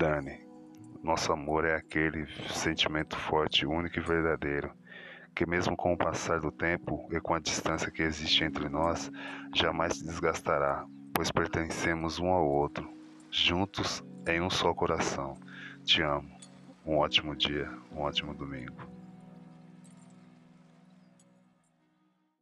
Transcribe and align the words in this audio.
Dani, 0.00 0.40
nosso 1.02 1.30
amor 1.30 1.66
é 1.66 1.76
aquele 1.76 2.26
sentimento 2.48 3.18
forte, 3.18 3.66
único 3.66 3.98
e 3.98 4.02
verdadeiro, 4.02 4.72
que 5.34 5.44
mesmo 5.44 5.76
com 5.76 5.92
o 5.92 5.96
passar 5.96 6.40
do 6.40 6.50
tempo 6.50 7.06
e 7.12 7.20
com 7.20 7.34
a 7.34 7.38
distância 7.38 7.90
que 7.90 8.02
existe 8.02 8.42
entre 8.42 8.66
nós, 8.70 9.12
jamais 9.54 9.98
se 9.98 10.06
desgastará, 10.06 10.86
pois 11.12 11.30
pertencemos 11.30 12.18
um 12.18 12.28
ao 12.28 12.48
outro, 12.48 12.90
juntos 13.30 14.02
em 14.26 14.40
um 14.40 14.48
só 14.48 14.72
coração. 14.72 15.36
Te 15.84 16.00
amo. 16.00 16.30
Um 16.86 16.96
ótimo 16.96 17.36
dia, 17.36 17.70
um 17.92 18.00
ótimo 18.00 18.32
domingo. 18.32 18.99